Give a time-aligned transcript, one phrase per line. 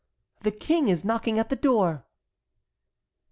[0.41, 2.07] "The King is knocking at the door."